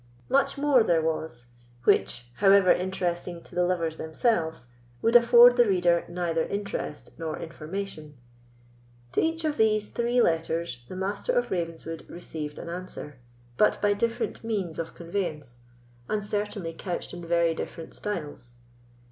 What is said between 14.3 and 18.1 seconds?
means of conveyance, and certainly couched in very different